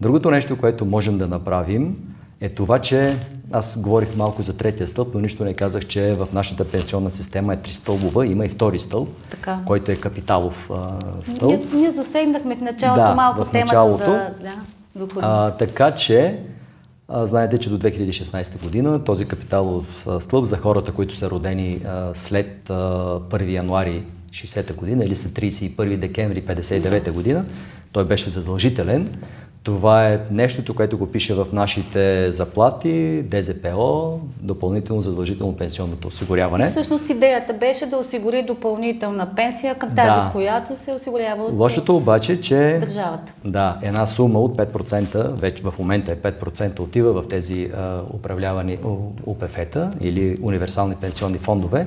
Другото 0.00 0.30
нещо, 0.30 0.58
което 0.58 0.84
можем 0.84 1.18
да 1.18 1.26
направим, 1.26 1.96
е 2.40 2.48
това, 2.48 2.78
че 2.78 3.16
аз 3.52 3.80
говорих 3.80 4.16
малко 4.16 4.42
за 4.42 4.56
третия 4.56 4.86
стълб, 4.86 5.14
но 5.14 5.20
нищо 5.20 5.44
не 5.44 5.54
казах, 5.54 5.86
че 5.86 6.14
в 6.14 6.28
нашата 6.32 6.64
пенсионна 6.64 7.10
система 7.10 7.54
е 7.54 7.56
тристълбова, 7.56 8.26
има 8.26 8.46
и 8.46 8.48
втори 8.48 8.78
стълб, 8.78 9.08
така. 9.30 9.58
който 9.66 9.92
е 9.92 9.96
капиталов 9.96 10.70
а, 10.70 10.92
стълб. 11.22 11.64
Ние, 11.72 11.80
ние 11.80 11.90
засегнахме 11.90 12.56
в 12.56 12.60
началото 12.60 13.02
да, 13.02 13.14
малко 13.14 13.44
в 13.44 13.52
началото, 13.52 14.04
темата 14.04 14.34
за 14.98 15.20
да, 15.20 15.20
а, 15.20 15.50
Така 15.50 15.94
че, 15.94 16.38
а, 17.08 17.26
знаете, 17.26 17.58
че 17.58 17.70
до 17.70 17.78
2016 17.78 18.62
година 18.62 19.04
този 19.04 19.24
капиталов 19.24 20.06
стълб 20.20 20.44
за 20.44 20.56
хората, 20.56 20.92
които 20.92 21.16
са 21.16 21.30
родени 21.30 21.80
а, 21.86 22.10
след 22.14 22.70
а, 22.70 22.72
1 22.72 23.50
януари 23.50 24.02
60-та 24.30 24.74
година 24.74 25.04
или 25.04 25.16
след 25.16 25.32
31 25.32 25.96
декември 25.96 26.42
59-та 26.42 27.12
година, 27.12 27.44
той 27.92 28.04
беше 28.04 28.30
задължителен. 28.30 29.16
Това 29.66 30.08
е 30.08 30.20
нещото, 30.30 30.74
което 30.74 30.98
го 30.98 31.06
пише 31.06 31.34
в 31.34 31.46
нашите 31.52 32.32
заплати, 32.32 33.22
ДЗПО, 33.22 34.20
допълнително 34.40 35.02
задължително 35.02 35.56
пенсионното 35.56 36.08
осигуряване. 36.08 36.70
Всъщност 36.70 37.10
идеята 37.10 37.54
беше 37.54 37.86
да 37.86 37.96
осигури 37.96 38.42
допълнителна 38.42 39.34
пенсия 39.36 39.74
към 39.74 39.88
тази, 39.88 40.08
да. 40.08 40.30
която 40.32 40.76
се 40.76 40.92
осигурява 40.92 41.44
от 41.44 41.58
Лошото 41.58 41.96
обаче, 41.96 42.40
че 42.40 42.78
държавата. 42.80 43.32
Да, 43.44 43.78
една 43.82 44.06
сума 44.06 44.40
от 44.40 44.56
5%, 44.56 45.32
вече 45.32 45.62
в 45.62 45.74
момента 45.78 46.12
е 46.12 46.16
5%, 46.16 46.80
отива 46.80 47.22
в 47.22 47.28
тези 47.28 47.70
а, 47.76 48.00
управлявани 48.14 48.78
УПФ-та 49.26 49.90
или 50.00 50.38
универсални 50.42 50.94
пенсионни 50.94 51.38
фондове. 51.38 51.86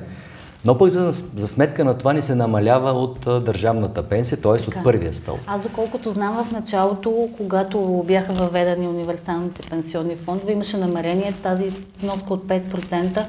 Но 0.64 0.78
пък 0.78 0.88
за, 0.88 1.12
за 1.12 1.48
сметка 1.48 1.84
на 1.84 1.98
това 1.98 2.12
ни 2.12 2.22
се 2.22 2.34
намалява 2.34 2.90
от 2.90 3.26
а, 3.26 3.40
държавната 3.40 4.02
пенсия, 4.02 4.40
т.е. 4.40 4.50
от 4.50 4.74
първия 4.84 5.14
стълб. 5.14 5.40
Аз 5.46 5.60
доколкото 5.60 6.10
знам 6.10 6.44
в 6.44 6.52
началото, 6.52 7.28
когато 7.36 8.04
бяха 8.06 8.32
въведени 8.32 8.88
универсалните 8.88 9.70
пенсионни 9.70 10.16
фондове, 10.16 10.52
имаше 10.52 10.76
намерение 10.76 11.34
тази 11.42 11.72
вноска 12.02 12.34
от 12.34 12.44
5% 12.44 13.24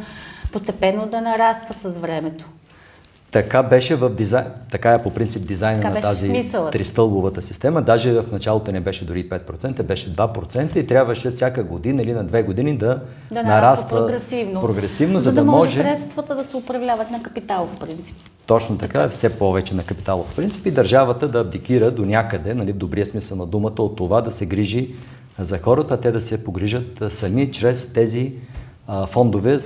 постепенно 0.51 1.07
да 1.07 1.21
нараства 1.21 1.75
с 1.83 1.97
времето. 1.97 2.45
Така 3.31 3.63
беше 3.63 3.95
в 3.95 4.09
дизайн, 4.09 4.45
така 4.71 4.93
е 4.93 5.03
по 5.03 5.11
принцип 5.11 5.47
дизайна 5.47 5.81
така 5.81 5.93
на 5.93 6.01
тази 6.01 6.27
смисълът. 6.27 6.71
тристълбовата 6.71 7.41
система. 7.41 7.81
Даже 7.81 8.11
в 8.11 8.31
началото 8.31 8.71
не 8.71 8.79
беше 8.79 9.05
дори 9.05 9.29
5%, 9.29 9.83
беше 9.83 10.15
2% 10.15 10.77
и 10.77 10.87
трябваше 10.87 11.31
всяка 11.31 11.63
година 11.63 12.01
или 12.01 12.13
на 12.13 12.23
две 12.23 12.43
години 12.43 12.77
да, 12.77 13.01
да 13.31 13.43
нараства 13.43 13.97
прогресивно, 13.97 14.61
прогресивно 14.61 15.19
за, 15.19 15.23
за 15.23 15.31
да, 15.31 15.35
да 15.35 15.51
може 15.51 15.81
средствата 15.81 16.35
да 16.35 16.43
се 16.43 16.57
управляват 16.57 17.11
на 17.11 17.23
капиталов 17.23 17.79
принцип. 17.79 18.15
Точно 18.45 18.77
така, 18.77 18.99
така. 18.99 19.09
все 19.09 19.37
повече 19.37 19.75
на 19.75 19.83
капиталов 19.83 20.35
принцип 20.35 20.65
и 20.65 20.71
държавата 20.71 21.27
да 21.27 21.39
абдикира 21.39 21.91
до 21.91 22.05
някъде, 22.05 22.53
нали, 22.53 22.73
в 22.73 22.77
добрия 22.77 23.05
смисъл 23.05 23.37
на 23.37 23.45
думата, 23.45 23.79
от 23.79 23.95
това 23.95 24.21
да 24.21 24.31
се 24.31 24.45
грижи 24.45 24.95
за 25.39 25.57
хората, 25.57 26.01
те 26.01 26.11
да 26.11 26.21
се 26.21 26.43
погрижат 26.43 27.03
сами 27.09 27.51
чрез 27.51 27.93
тези 27.93 28.33
а, 28.87 29.05
фондове, 29.05 29.57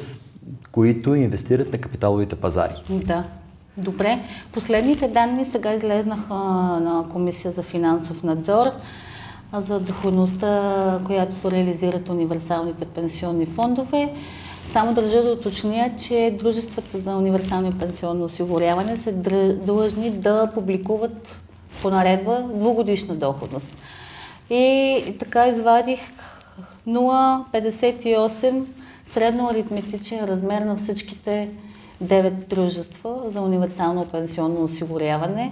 които 0.71 1.15
инвестират 1.15 1.71
на 1.71 1.77
капиталовите 1.77 2.35
пазари. 2.35 2.73
Да. 2.89 3.23
Добре. 3.77 4.19
Последните 4.51 5.07
данни 5.07 5.45
сега 5.45 5.73
излезнаха 5.73 6.33
на 6.33 7.05
Комисия 7.11 7.51
за 7.51 7.63
финансов 7.63 8.23
надзор 8.23 8.65
за 9.53 9.79
доходността, 9.79 10.99
която 11.05 11.35
се 11.35 11.51
реализират 11.51 12.09
универсалните 12.09 12.85
пенсионни 12.85 13.45
фондове. 13.45 14.13
Само 14.71 14.93
държа 14.93 15.23
да 15.23 15.31
уточня, 15.31 15.91
че 16.07 16.35
дружествата 16.39 16.99
за 16.99 17.15
универсално 17.15 17.79
пенсионно 17.79 18.25
осигуряване 18.25 18.97
са 18.97 19.11
длъжни 19.65 20.11
да 20.11 20.51
публикуват 20.53 21.39
по 21.81 21.89
наредба 21.89 22.43
двугодишна 22.53 23.15
доходност. 23.15 23.67
И 24.49 25.15
така 25.19 25.47
извадих 25.47 25.99
0,58 26.87 28.63
средно 29.07 29.49
аритметичен 29.49 30.25
размер 30.25 30.61
на 30.61 30.75
всичките 30.75 31.49
9 32.03 32.31
дружества 32.31 33.21
за 33.25 33.41
универсално 33.41 34.05
пенсионно 34.05 34.63
осигуряване, 34.63 35.51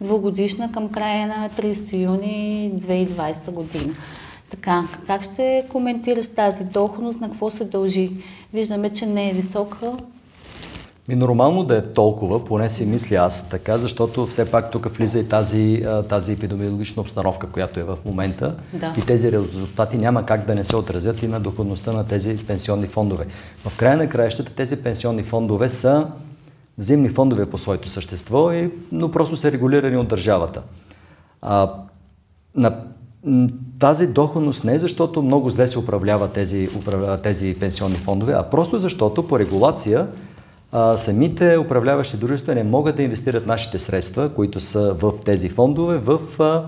двугодишна 0.00 0.72
към 0.72 0.88
края 0.88 1.26
на 1.26 1.50
30 1.50 2.02
юни 2.02 2.72
2020 2.74 3.50
година. 3.50 3.94
Така, 4.50 4.88
как 5.06 5.22
ще 5.22 5.64
коментираш 5.68 6.28
тази 6.28 6.64
доходност, 6.64 7.20
на 7.20 7.28
какво 7.28 7.50
се 7.50 7.64
дължи? 7.64 8.10
Виждаме, 8.52 8.90
че 8.90 9.06
не 9.06 9.30
е 9.30 9.34
висока, 9.34 9.92
ми 11.10 11.16
нормално 11.16 11.64
да 11.64 11.76
е 11.76 11.82
толкова, 11.82 12.44
поне 12.44 12.68
си 12.68 12.86
мисля 12.86 13.16
аз 13.16 13.48
така, 13.48 13.78
защото 13.78 14.26
все 14.26 14.50
пак 14.50 14.70
тук 14.70 14.96
влиза 14.96 15.18
и 15.18 15.28
тази, 15.28 15.84
тази 16.08 16.32
епидемиологична 16.32 17.02
обстановка, 17.02 17.46
която 17.46 17.80
е 17.80 17.82
в 17.82 17.98
момента. 18.04 18.54
Да. 18.72 18.94
И 18.98 19.00
тези 19.00 19.32
резултати 19.32 19.98
няма 19.98 20.26
как 20.26 20.46
да 20.46 20.54
не 20.54 20.64
се 20.64 20.76
отразят 20.76 21.22
и 21.22 21.28
на 21.28 21.40
доходността 21.40 21.92
на 21.92 22.06
тези 22.06 22.36
пенсионни 22.46 22.86
фондове. 22.86 23.26
В 23.68 23.76
края 23.76 23.96
на 23.96 24.08
краищата 24.08 24.52
тези 24.54 24.76
пенсионни 24.76 25.22
фондове 25.22 25.68
са 25.68 26.06
взаимни 26.78 27.08
фондове 27.08 27.46
по 27.46 27.58
своето 27.58 27.88
същество, 27.88 28.52
и, 28.52 28.70
но 28.92 29.10
просто 29.10 29.36
са 29.36 29.52
регулирани 29.52 29.96
от 29.96 30.08
държавата. 30.08 30.62
А, 31.42 31.72
на 32.54 32.76
тази 33.78 34.06
доходност 34.06 34.64
не 34.64 34.74
е 34.74 34.78
защото 34.78 35.22
много 35.22 35.50
зле 35.50 35.66
се 35.66 35.78
управлява 35.78 36.28
тези, 36.28 36.68
управлява 36.76 37.22
тези 37.22 37.56
пенсионни 37.60 37.96
фондове, 37.96 38.32
а 38.32 38.42
просто 38.42 38.78
защото 38.78 39.26
по 39.26 39.38
регулация 39.38 40.06
а, 40.72 40.96
самите 40.96 41.58
управляващи 41.58 42.16
дружества 42.16 42.54
не 42.54 42.64
могат 42.64 42.96
да 42.96 43.02
инвестират 43.02 43.46
нашите 43.46 43.78
средства, 43.78 44.34
които 44.34 44.60
са 44.60 44.94
в 44.94 45.12
тези 45.24 45.48
фондове, 45.48 45.98
в 45.98 46.42
а, 46.42 46.66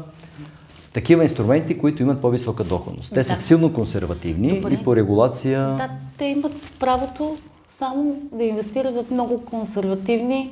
такива 0.92 1.22
инструменти, 1.22 1.78
които 1.78 2.02
имат 2.02 2.20
по-висока 2.20 2.64
доходност. 2.64 3.10
Те 3.10 3.20
да. 3.20 3.24
са 3.24 3.42
силно 3.42 3.72
консервативни 3.72 4.60
Добре. 4.60 4.74
и 4.74 4.84
по 4.84 4.96
регулация... 4.96 5.60
Да, 5.60 5.88
те 6.18 6.24
имат 6.24 6.52
правото 6.80 7.36
само 7.68 8.16
да 8.32 8.44
инвестират 8.44 8.94
в 8.94 9.10
много 9.10 9.44
консервативни 9.44 10.50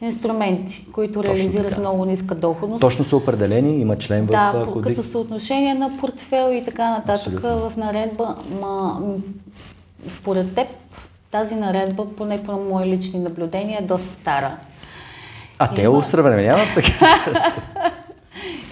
инструменти, 0.00 0.86
които 0.92 1.12
Точно 1.12 1.34
реализират 1.34 1.68
така. 1.68 1.80
много 1.80 2.04
ниска 2.04 2.34
доходност. 2.34 2.80
Точно 2.80 3.04
са 3.04 3.16
определени, 3.16 3.80
има 3.80 3.98
член 3.98 4.26
да, 4.26 4.52
в 4.52 4.72
кодик. 4.72 4.96
като 4.96 5.08
съотношение 5.08 5.74
на 5.74 5.98
портфел 6.00 6.52
и 6.52 6.64
така 6.64 6.90
нататък 6.90 7.34
Абсолютно. 7.34 7.70
в 7.70 7.76
наредба. 7.76 8.36
Ма, 8.60 9.00
според 10.10 10.54
теб 10.54 10.68
тази 11.34 11.54
наредба, 11.54 12.06
поне 12.16 12.42
по 12.42 12.52
мои 12.52 12.86
лични 12.86 13.20
наблюдения, 13.20 13.78
е 13.80 13.86
доста 13.86 14.12
стара. 14.12 14.56
А 15.58 15.66
Има... 15.66 15.74
те 15.74 15.88
така? 16.74 17.24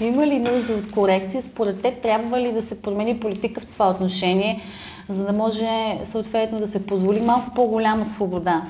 Има 0.01 0.27
ли 0.27 0.39
нужда 0.39 0.73
от 0.73 0.93
корекция? 0.93 1.43
Според 1.43 1.83
теб 1.83 2.03
трябва 2.03 2.41
ли 2.41 2.53
да 2.53 2.63
се 2.63 2.83
промени 2.83 3.21
политика 3.21 3.61
в 3.61 3.67
това 3.67 3.91
отношение, 3.91 4.63
за 5.09 5.25
да 5.25 5.33
може 5.33 5.67
съответно 6.05 6.61
да 6.61 6.67
се 6.67 6.87
позволи 6.87 7.21
малко 7.21 7.55
по-голяма 7.55 8.05
свобода 8.05 8.63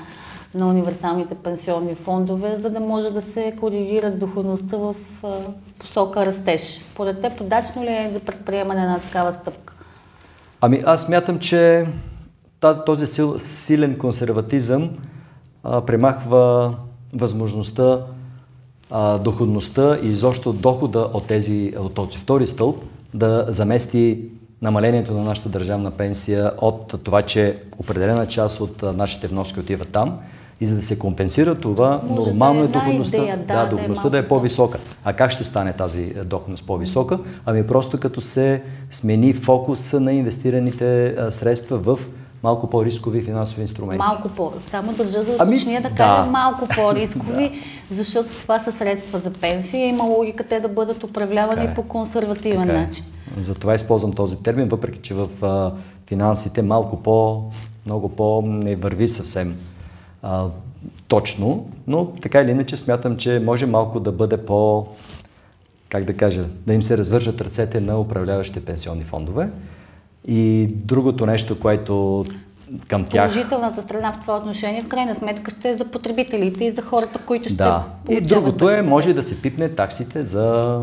на 0.54 0.68
универсалните 0.68 1.34
пенсионни 1.34 1.94
фондове, 1.94 2.56
за 2.56 2.70
да 2.70 2.80
може 2.80 3.10
да 3.10 3.22
се 3.22 3.54
коригират 3.60 4.18
доходността 4.18 4.76
в 4.76 4.94
посока 5.78 6.26
растеж. 6.26 6.62
Според 6.62 7.22
теб 7.22 7.40
удачно 7.40 7.84
ли 7.84 7.90
е 7.90 8.10
за 8.14 8.20
предприемане 8.20 8.86
на 8.86 9.00
такава 9.00 9.32
стъпка? 9.32 9.74
Ами 10.60 10.82
аз 10.86 11.08
мятам, 11.08 11.38
че 11.38 11.86
този 12.86 13.06
сил, 13.06 13.38
силен 13.38 13.98
консерватизъм 13.98 14.90
а, 15.64 15.80
премахва 15.80 16.74
възможността, 17.12 18.00
а, 18.90 19.18
доходността 19.18 19.98
и 20.02 20.08
изобщо 20.08 20.52
дохода 20.52 21.08
от, 21.12 21.26
тези, 21.26 21.74
от 21.78 21.94
този 21.94 22.18
втори 22.18 22.46
стълб 22.46 22.80
да 23.14 23.46
замести 23.48 24.24
намалението 24.62 25.14
на 25.14 25.22
нашата 25.22 25.48
държавна 25.48 25.90
пенсия 25.90 26.52
от 26.60 26.94
това, 27.04 27.22
че 27.22 27.56
определена 27.78 28.26
част 28.26 28.60
от 28.60 28.82
нашите 28.82 29.28
вноски 29.28 29.60
отива 29.60 29.84
там 29.84 30.18
И 30.60 30.66
за 30.66 30.74
да 30.76 30.82
се 30.82 30.98
компенсира 30.98 31.54
това, 31.54 32.00
Може 32.08 32.30
нормално 32.30 32.60
да 32.60 32.64
е 32.64 32.68
е 32.68 32.72
доходността, 32.72 33.16
идея, 33.16 33.36
да, 33.36 33.44
да, 33.44 33.54
да 33.54 33.66
е 33.66 33.70
доходността 33.70 34.08
да 34.08 34.18
е 34.18 34.20
малко 34.20 34.34
по-висока. 34.34 34.78
А 35.04 35.12
как 35.12 35.30
ще 35.30 35.44
стане 35.44 35.72
тази 35.72 36.02
е, 36.02 36.24
доходност 36.24 36.66
по-висока? 36.66 37.18
Ами 37.46 37.66
просто 37.66 38.00
като 38.00 38.20
се 38.20 38.62
смени 38.90 39.32
фокуса 39.32 40.00
на 40.00 40.12
инвестираните 40.12 41.16
средства 41.30 41.78
в 41.78 41.98
малко 42.42 42.70
по-рискови 42.70 43.22
финансови 43.22 43.62
инструменти. 43.62 43.98
Малко 43.98 44.28
по. 44.28 44.52
Само 44.70 44.92
държа 44.92 45.24
да 45.24 45.36
Ами, 45.38 45.54
уточня 45.54 45.80
да 45.80 45.88
да. 45.90 45.94
кажа 45.94 46.30
малко 46.30 46.68
по-рискови, 46.76 47.52
защото 47.90 48.32
това 48.32 48.60
са 48.60 48.72
средства 48.72 49.18
за 49.18 49.32
пенсия 49.32 49.86
има 49.86 50.04
логика 50.04 50.44
те 50.44 50.60
да 50.60 50.68
бъдат 50.68 51.04
управлявани 51.04 51.60
Така 51.60 51.72
е. 51.72 51.74
по 51.74 51.82
консервативен 51.82 52.66
Така 52.66 52.78
е. 52.78 52.82
начин. 52.82 53.04
Затова 53.38 53.74
използвам 53.74 54.12
този 54.12 54.36
термин, 54.36 54.68
въпреки 54.68 54.98
че 54.98 55.14
в 55.14 55.28
а, 55.42 55.72
финансите 56.06 56.62
малко 56.62 57.02
по, 57.02 57.42
много 57.86 58.08
по 58.08 58.42
не 58.46 58.76
върви 58.76 59.08
съвсем 59.08 59.56
а, 60.22 60.46
точно, 61.08 61.66
но 61.86 62.06
така 62.06 62.40
или 62.40 62.50
иначе 62.50 62.76
смятам, 62.76 63.16
че 63.16 63.42
може 63.44 63.66
малко 63.66 64.00
да 64.00 64.12
бъде 64.12 64.36
по, 64.36 64.86
как 65.88 66.04
да 66.04 66.16
кажа, 66.16 66.44
да 66.66 66.74
им 66.74 66.82
се 66.82 66.98
развържат 66.98 67.40
ръцете 67.40 67.80
на 67.80 68.00
управляващите 68.00 68.64
пенсионни 68.64 69.04
фондове. 69.04 69.48
И 70.28 70.66
другото 70.66 71.26
нещо, 71.26 71.60
което 71.60 72.24
към 72.88 73.04
тях... 73.04 73.32
Положителната 73.32 73.82
страна 73.82 74.12
в 74.12 74.20
това 74.20 74.36
отношение 74.36 74.82
в 74.82 74.88
крайна 74.88 75.14
сметка 75.14 75.50
ще 75.50 75.68
е 75.70 75.74
за 75.74 75.84
потребителите 75.84 76.64
и 76.64 76.70
за 76.70 76.82
хората, 76.82 77.18
които 77.26 77.48
ще 77.48 77.54
Да. 77.54 77.84
И 78.10 78.20
другото 78.20 78.70
е, 78.70 78.82
може 78.82 79.12
да 79.12 79.22
се 79.22 79.42
пипне 79.42 79.68
таксите 79.68 80.24
за 80.24 80.78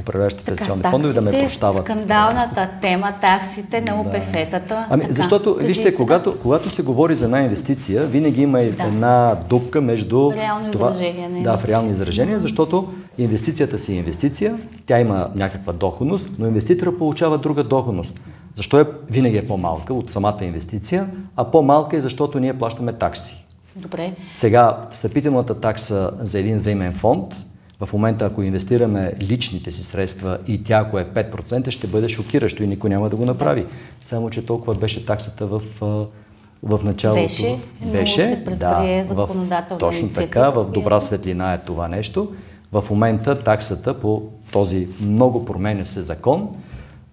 управляващите 0.00 0.44
пенсионни 0.44 0.82
фондове 0.90 1.14
да 1.14 1.20
ме 1.20 1.30
прощават. 1.32 1.84
Скандалната 1.84 2.68
тема, 2.82 3.12
таксите 3.20 3.80
на 3.80 4.02
Да. 4.02 4.10
ОПФ-тата. 4.10 4.84
Ами, 4.90 5.02
Така, 5.02 5.14
защото, 5.14 5.54
кажи 5.56 5.66
вижте, 5.66 5.82
сега. 5.82 5.96
когато, 5.96 6.38
когато 6.38 6.70
се 6.70 6.82
говори 6.82 7.16
за 7.16 7.24
една 7.24 7.42
инвестиция, 7.42 8.02
винаги 8.02 8.42
има 8.42 8.58
Да. 8.58 8.64
една 8.64 9.36
дупка 9.48 9.80
между... 9.80 10.32
Реално 10.32 10.72
това, 10.72 10.90
изражение 10.90 11.28
на 11.28 11.42
Да, 11.42 11.58
в 11.58 11.64
реални 11.64 11.90
изражения, 11.90 12.40
защото 12.40 12.92
инвестицията 13.18 13.78
си 13.78 13.92
е 13.92 13.96
инвестиция, 13.96 14.58
тя 14.86 15.00
има 15.00 15.28
някаква 15.34 15.72
доходност, 15.72 16.30
но 16.38 16.46
инвеститора 16.46 16.98
получава 16.98 17.38
друга 17.38 17.64
доходност. 17.64 18.20
Защо 18.56 18.80
е 18.80 18.86
винаги 19.10 19.36
е 19.36 19.46
по-малка 19.46 19.94
от 19.94 20.12
самата 20.12 20.38
инвестиция, 20.42 21.08
а 21.36 21.44
по-малка 21.50 21.96
е 21.96 22.00
защото 22.00 22.40
ние 22.40 22.58
плащаме 22.58 22.92
такси. 22.92 23.46
Добре. 23.76 24.12
Сега, 24.30 24.82
встъпителната 24.90 25.60
такса 25.60 26.10
за 26.20 26.38
един 26.38 26.56
взаимен 26.56 26.94
фонд, 26.94 27.34
в 27.80 27.92
момента 27.92 28.24
ако 28.24 28.42
инвестираме 28.42 29.12
личните 29.20 29.70
си 29.70 29.84
средства 29.84 30.38
и 30.46 30.64
тя 30.64 30.78
ако 30.78 30.98
е 30.98 31.04
5%, 31.04 31.70
ще 31.70 31.86
бъде 31.86 32.08
шокиращо 32.08 32.62
и 32.62 32.66
никой 32.66 32.90
няма 32.90 33.08
да 33.08 33.16
го 33.16 33.24
направи. 33.24 33.66
Само, 34.00 34.30
че 34.30 34.46
толкова 34.46 34.74
беше 34.74 35.06
таксата 35.06 35.46
в, 35.46 35.62
в 36.62 36.80
началото. 36.84 37.22
Беше, 37.22 37.58
но 37.80 37.92
беше 37.92 38.42
предприе 38.44 39.04
в, 39.04 39.28
точно 39.78 40.08
така, 40.08 40.50
в 40.50 40.70
добра 40.70 41.00
светлина 41.00 41.52
е 41.52 41.58
това 41.58 41.88
нещо. 41.88 42.32
В 42.72 42.84
момента 42.90 43.42
таксата 43.42 44.00
по 44.00 44.22
този 44.52 44.88
много 45.00 45.44
променя 45.44 45.84
се 45.84 46.02
закон, 46.02 46.48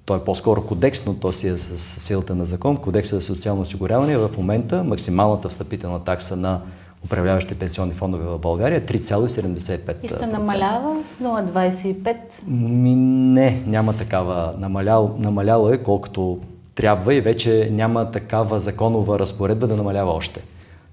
той 0.06 0.18
е 0.18 0.24
по-скоро 0.24 0.62
кодекс, 0.62 1.06
но 1.06 1.14
то 1.14 1.32
си 1.32 1.48
е 1.48 1.58
с 1.58 1.78
силата 2.02 2.36
на 2.36 2.46
закон, 2.46 2.78
кодекса 2.78 3.16
за 3.16 3.22
социално 3.22 3.62
осигуряване. 3.62 4.18
В 4.18 4.30
момента 4.38 4.84
максималната 4.84 5.50
встъпителна 5.50 6.04
такса 6.04 6.36
на 6.36 6.62
управляващите 7.06 7.56
пенсионни 7.56 7.94
фондове 7.94 8.26
в 8.26 8.40
България 8.40 8.78
е 8.78 8.82
3,75%. 8.82 9.96
И 10.04 10.08
ще 10.08 10.28
намалява 10.28 11.04
с 11.06 11.16
0,25. 11.16 12.16
Ми, 12.48 12.96
не, 12.96 13.64
няма 13.68 13.94
такава. 13.94 14.54
Намалял, 14.58 15.16
намаляла 15.20 15.76
е 15.76 15.78
колкото 15.78 16.40
трябва 16.76 17.14
и 17.14 17.22
вече 17.22 17.70
няма 17.72 18.12
такава 18.12 18.60
законова 18.60 19.20
разпоредба 19.20 19.68
да 19.68 19.76
намалява 19.76 20.12
още. 20.12 20.42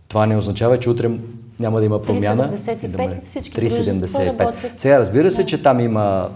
Това 0.09 0.27
не 0.27 0.37
означава, 0.37 0.81
че 0.81 0.91
утре 0.91 1.11
няма 1.61 1.79
да 1.79 1.87
има 1.87 2.03
промяна. 2.03 2.53
3,75 2.53 2.85
и 2.85 2.89
да 2.89 3.21
всички 3.25 3.61
дружества 3.61 4.27
работят. 4.27 4.73
Сега 4.77 4.99
разбира 4.99 5.31
се, 5.31 5.47
че 5.47 5.63
там 5.63 5.81
има 5.81 6.31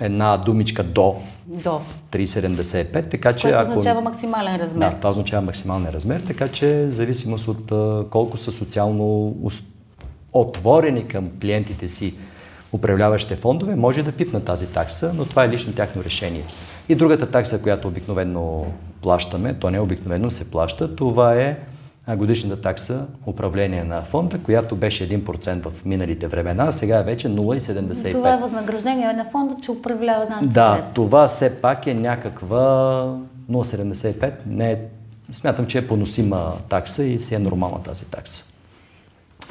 една 0.00 0.36
думичка 0.36 0.82
до 0.82 1.16
До. 1.46 1.80
3,75, 2.12 3.10
така 3.10 3.32
че 3.32 3.42
Което 3.42 3.58
ако... 3.58 3.70
означава 3.70 4.00
максимален 4.00 4.56
размер. 4.56 4.90
Да, 4.90 4.96
това 4.96 5.10
означава 5.10 5.42
максимален 5.42 5.88
размер, 5.88 6.20
така 6.26 6.48
че 6.48 6.86
в 6.86 6.90
зависимост 6.90 7.48
от 7.48 7.72
колко 8.10 8.36
са 8.36 8.52
социално 8.52 9.34
отворени 10.32 11.08
към 11.08 11.28
клиентите 11.40 11.88
си 11.88 12.14
управляващите 12.72 13.36
фондове, 13.36 13.76
може 13.76 14.02
да 14.02 14.12
пипнат 14.12 14.44
тази 14.44 14.66
такса, 14.66 15.12
но 15.14 15.24
това 15.24 15.44
е 15.44 15.48
лично 15.48 15.72
тяхно 15.72 16.04
решение. 16.04 16.44
И 16.88 16.94
другата 16.94 17.30
такса, 17.30 17.62
която 17.62 17.88
обикновено 17.88 18.66
плащаме, 19.02 19.54
то 19.54 19.70
не 19.70 19.80
обикновено 19.80 20.30
се 20.30 20.50
плаща, 20.50 20.96
това 20.96 21.34
е 21.34 21.58
годишната 22.16 22.62
такса 22.62 23.06
управление 23.26 23.84
на 23.84 24.02
фонда, 24.02 24.38
която 24.38 24.76
беше 24.76 25.08
1% 25.08 25.70
в 25.70 25.84
миналите 25.84 26.28
времена, 26.28 26.64
а 26.68 26.72
сега 26.72 26.98
е 26.98 27.02
вече 27.02 27.28
0,75%. 27.28 28.12
Това 28.12 28.34
е 28.34 28.38
възнаграждение 28.38 29.12
на 29.12 29.24
фонда, 29.24 29.56
че 29.62 29.70
управлява 29.70 30.26
нашите 30.30 30.48
Да, 30.48 30.72
средства. 30.74 30.94
това 30.94 31.28
все 31.28 31.60
пак 31.60 31.86
е 31.86 31.94
някаква 31.94 32.58
0,75. 33.50 34.32
Не 34.46 34.72
е, 34.72 34.78
смятам, 35.32 35.66
че 35.66 35.78
е 35.78 35.86
поносима 35.86 36.52
такса 36.68 37.04
и 37.04 37.18
си 37.18 37.34
е 37.34 37.38
нормална 37.38 37.82
тази 37.82 38.04
такса. 38.04 38.44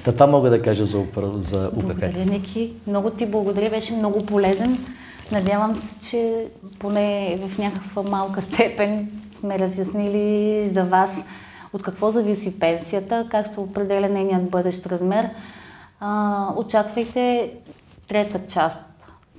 Та 0.04 0.12
това 0.12 0.28
мога 0.28 0.50
да 0.50 0.62
кажа 0.62 0.86
за, 0.86 1.06
за 1.36 1.72
УПФ. 1.76 1.86
Благодаря, 1.86 2.26
Ники. 2.26 2.74
Много 2.88 3.10
ти 3.10 3.26
благодаря, 3.26 3.70
беше 3.70 3.94
много 3.94 4.26
полезен. 4.26 4.86
Надявам 5.32 5.76
се, 5.76 6.00
че 6.10 6.48
поне 6.80 7.40
в 7.48 7.58
някаква 7.58 8.04
малка 8.04 8.42
степен 8.42 9.12
сме 9.40 9.60
разяснили 9.60 10.70
за 10.74 10.84
вас 10.84 11.12
от 11.74 11.84
какво 11.84 12.12
зависи 12.12 12.60
пенсията, 12.60 13.28
как 13.32 13.54
се 13.54 13.60
определя 13.60 14.10
нейният 14.10 14.50
бъдещ 14.50 14.86
размер. 14.86 15.30
А, 16.00 16.54
очаквайте 16.58 17.54
трета 18.08 18.40
част, 18.48 18.80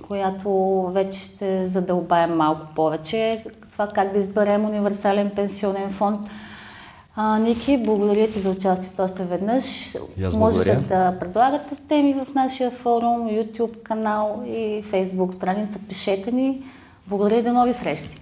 която 0.07 0.81
вече 0.93 1.19
ще 1.19 1.65
задълбаем 1.65 2.35
малко 2.35 2.61
повече. 2.75 3.45
Това 3.71 3.87
как 3.87 4.13
да 4.13 4.19
изберем 4.19 4.65
универсален 4.65 5.31
пенсионен 5.35 5.91
фонд. 5.91 6.29
А, 7.15 7.39
Ники, 7.39 7.83
благодаря 7.85 8.31
ти 8.31 8.39
за 8.39 8.49
участието 8.49 9.01
още 9.01 9.23
веднъж. 9.23 9.95
Можете 10.33 10.75
да 10.75 11.19
предлагате 11.19 11.75
теми 11.75 12.13
в 12.13 12.33
нашия 12.33 12.71
форум, 12.71 13.29
YouTube 13.29 13.81
канал 13.83 14.43
и 14.47 14.83
Facebook 14.83 15.35
страница. 15.35 15.79
Пишете 15.89 16.31
ни. 16.31 16.63
Благодаря 17.07 17.35
и 17.35 17.43
до 17.43 17.53
нови 17.53 17.73
срещи. 17.73 18.21